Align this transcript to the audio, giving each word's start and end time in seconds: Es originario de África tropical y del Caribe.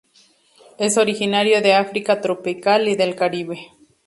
Es 0.79 0.97
originario 0.97 1.61
de 1.61 1.75
África 1.75 2.21
tropical 2.21 2.87
y 2.87 2.95
del 2.95 3.15
Caribe. 3.15 3.67